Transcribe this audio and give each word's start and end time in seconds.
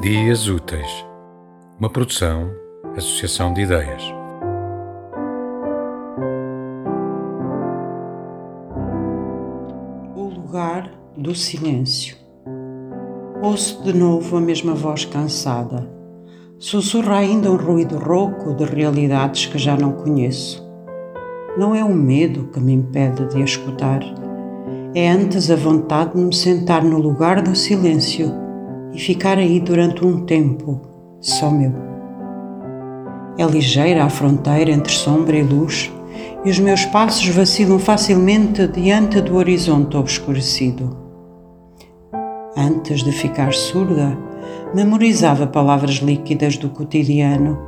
Dias 0.00 0.48
Úteis, 0.48 1.04
uma 1.78 1.90
produção, 1.90 2.50
associação 2.96 3.52
de 3.52 3.60
ideias. 3.60 4.02
O 10.16 10.22
lugar 10.22 10.90
do 11.14 11.34
silêncio. 11.34 12.16
Ouço 13.42 13.82
de 13.84 13.92
novo 13.92 14.38
a 14.38 14.40
mesma 14.40 14.72
voz 14.72 15.04
cansada. 15.04 15.86
Sussurra 16.58 17.18
ainda 17.18 17.50
um 17.50 17.56
ruído 17.56 17.98
rouco 17.98 18.54
de 18.54 18.64
realidades 18.64 19.44
que 19.44 19.58
já 19.58 19.76
não 19.76 19.92
conheço. 19.92 20.66
Não 21.58 21.74
é 21.74 21.84
o 21.84 21.92
medo 21.94 22.44
que 22.44 22.58
me 22.58 22.72
impede 22.72 23.26
de 23.26 23.36
a 23.36 23.44
escutar, 23.44 24.00
é 24.94 25.10
antes 25.10 25.50
a 25.50 25.56
vontade 25.56 26.14
de 26.14 26.22
me 26.22 26.34
sentar 26.34 26.82
no 26.82 26.96
lugar 26.96 27.42
do 27.42 27.54
silêncio 27.54 28.48
e 28.92 28.98
ficar 28.98 29.38
aí 29.38 29.60
durante 29.60 30.04
um 30.04 30.24
tempo, 30.24 30.80
só 31.20 31.50
meu. 31.50 31.72
É 33.38 33.44
ligeira 33.44 34.04
a 34.04 34.10
fronteira 34.10 34.70
entre 34.70 34.92
sombra 34.92 35.36
e 35.36 35.42
luz, 35.42 35.92
e 36.44 36.50
os 36.50 36.58
meus 36.58 36.84
passos 36.86 37.28
vacilam 37.28 37.78
facilmente 37.78 38.66
diante 38.66 39.20
do 39.20 39.36
horizonte 39.36 39.96
obscurecido. 39.96 40.96
Antes 42.56 43.02
de 43.02 43.12
ficar 43.12 43.52
surda, 43.52 44.18
memorizava 44.74 45.46
palavras 45.46 45.96
líquidas 45.96 46.56
do 46.56 46.68
cotidiano 46.70 47.58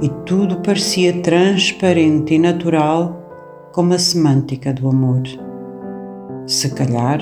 e 0.00 0.08
tudo 0.24 0.56
parecia 0.60 1.20
transparente 1.22 2.34
e 2.34 2.38
natural 2.38 3.70
como 3.72 3.94
a 3.94 3.98
semântica 3.98 4.72
do 4.72 4.88
amor. 4.88 5.22
Se 6.46 6.70
calhar, 6.70 7.20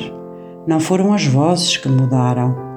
não 0.67 0.81
foram 0.81 1.13
as 1.13 1.27
vozes 1.27 1.77
que 1.77 1.89
mudaram 1.89 2.70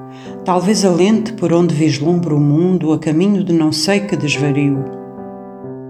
talvez 0.44 0.84
a 0.84 0.90
lente 0.90 1.32
por 1.32 1.52
onde 1.52 1.74
vislumbro 1.74 2.36
o 2.36 2.40
mundo 2.40 2.92
a 2.92 2.98
caminho 2.98 3.42
de 3.42 3.52
não 3.52 3.72
sei 3.72 4.00
que 4.00 4.16
desvario. 4.16 4.84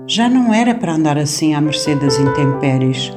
Já 0.07 0.29
não 0.29 0.53
era 0.53 0.75
para 0.75 0.95
andar 0.95 1.17
assim 1.17 1.55
à 1.55 1.61
mercê 1.61 1.95
das 1.95 2.19
intempéries. 2.19 3.13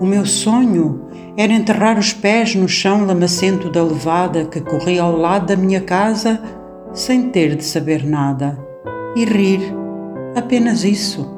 O 0.00 0.06
meu 0.06 0.26
sonho 0.26 1.02
era 1.36 1.52
enterrar 1.52 1.98
os 1.98 2.12
pés 2.12 2.54
no 2.54 2.68
chão 2.68 3.06
lamacento 3.06 3.70
da 3.70 3.82
levada 3.82 4.44
que 4.44 4.60
corria 4.60 5.02
ao 5.02 5.16
lado 5.16 5.46
da 5.46 5.56
minha 5.56 5.80
casa 5.80 6.40
sem 6.92 7.30
ter 7.30 7.56
de 7.56 7.64
saber 7.64 8.04
nada 8.04 8.58
e 9.16 9.24
rir, 9.24 9.60
apenas 10.36 10.84
isso. 10.84 11.32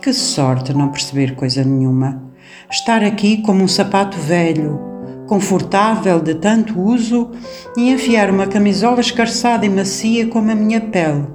Que 0.00 0.12
sorte 0.12 0.72
não 0.72 0.88
perceber 0.88 1.34
coisa 1.34 1.62
nenhuma. 1.62 2.22
Estar 2.70 3.04
aqui 3.04 3.42
como 3.42 3.62
um 3.62 3.68
sapato 3.68 4.18
velho, 4.18 4.91
confortável 5.26 6.20
de 6.20 6.34
tanto 6.34 6.80
uso, 6.80 7.30
e 7.76 7.90
enfiar 7.90 8.30
uma 8.30 8.46
camisola 8.46 9.00
escarçada 9.00 9.64
e 9.64 9.68
macia 9.68 10.26
como 10.26 10.50
a 10.50 10.54
minha 10.54 10.80
pele, 10.80 11.26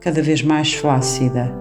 cada 0.00 0.22
vez 0.22 0.42
mais 0.42 0.74
flácida. 0.74 1.52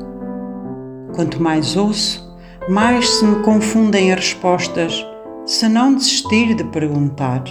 Quanto 1.13 1.41
mais 1.41 1.75
ouço, 1.75 2.25
mais 2.69 3.09
se 3.09 3.25
me 3.25 3.43
confundem 3.43 4.11
as 4.11 4.19
respostas, 4.19 5.05
se 5.45 5.67
não 5.67 5.95
desistir 5.95 6.55
de 6.55 6.63
perguntar. 6.65 7.43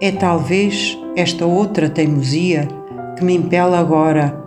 É 0.00 0.10
talvez 0.10 0.98
esta 1.16 1.46
outra 1.46 1.88
teimosia 1.88 2.68
que 3.16 3.24
me 3.24 3.34
impele 3.34 3.74
agora 3.74 4.42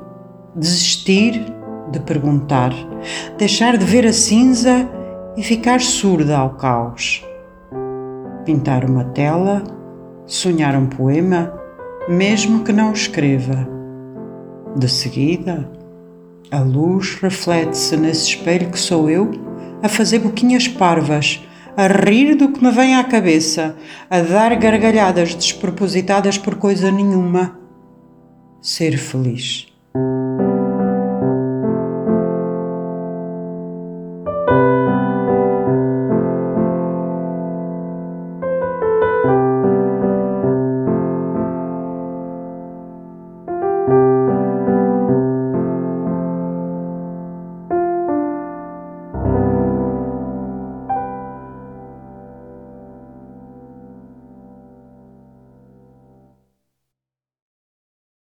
desistir 0.56 1.42
de 1.92 2.00
perguntar, 2.00 2.74
deixar 3.38 3.78
de 3.78 3.86
ver 3.86 4.06
a 4.06 4.14
cinza 4.14 4.90
e 5.38 5.44
ficar 5.44 5.80
surda 5.82 6.38
ao 6.38 6.52
caos 6.52 7.24
pintar 8.46 8.86
uma 8.86 9.04
tela, 9.06 9.64
sonhar 10.28 10.76
um 10.76 10.86
poema, 10.86 11.52
mesmo 12.08 12.64
que 12.64 12.72
não 12.72 12.94
escreva. 12.94 13.68
De 14.76 14.88
seguida, 14.88 15.70
a 16.52 16.60
luz 16.60 17.16
reflete-se 17.16 17.98
nesse 17.98 18.30
espelho 18.30 18.70
que 18.70 18.80
sou 18.80 19.10
eu, 19.10 19.32
a 19.82 19.90
fazer 19.90 20.20
boquinhas 20.20 20.68
parvas, 20.68 21.44
a 21.76 21.88
rir 21.88 22.36
do 22.36 22.50
que 22.50 22.64
me 22.64 22.72
vem 22.72 22.96
à 22.96 23.04
cabeça, 23.04 23.76
a 24.10 24.22
dar 24.22 24.56
gargalhadas 24.56 25.34
despropositadas 25.34 26.38
por 26.38 26.56
coisa 26.56 26.92
nenhuma. 26.92 27.60
Ser 28.62 28.98
feliz. 28.98 29.68